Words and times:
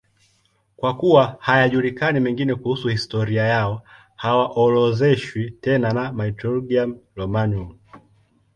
Kwa 0.77 0.97
kuwa 0.97 1.35
hayajulikani 1.39 2.19
mengine 2.19 2.55
kuhusu 2.55 2.87
historia 2.87 3.43
yao, 3.43 3.81
hawaorodheshwi 4.15 5.51
tena 5.51 5.93
na 5.93 6.11
Martyrologium 6.13 6.99
Romanum. 7.15 7.77